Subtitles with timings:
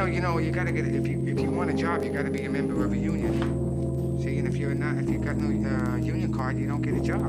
[0.00, 2.30] know, you know, you gotta get if you if you want a job, you gotta
[2.30, 4.22] be a member of a union.
[4.22, 6.94] See, and if you're not, if you got no uh, union card, you don't get
[6.94, 7.20] a job.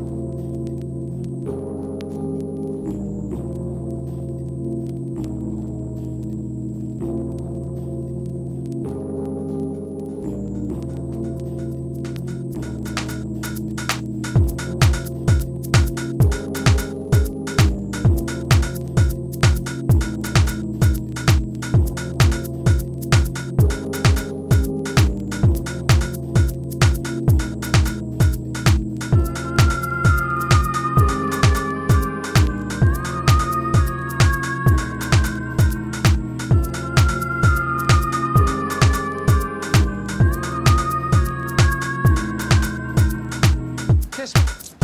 [44.33, 44.75] Kiss.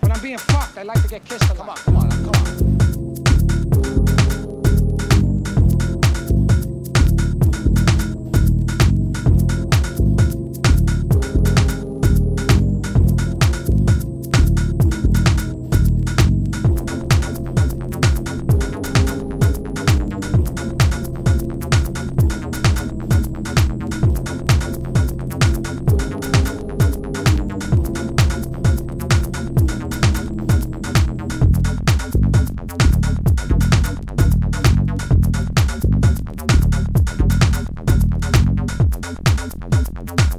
[0.00, 1.78] When I'm being fucked, I like to get kissed a lot.
[1.78, 2.89] Come on, come on, come on.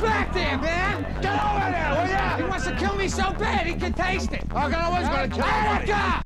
[0.00, 0.77] back there, man!
[2.68, 4.44] Wants to kill me so bad he can taste it.
[4.54, 6.24] I was gonna kill!